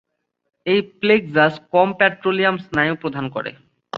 এই 0.65 0.81
প্লেক্সাস 0.99 1.53
কম 1.73 1.89
পেট্রোলিয়াম 1.99 2.55
স্নায়ু 2.65 2.95
প্রদান 3.01 3.25
করে। 3.35 3.51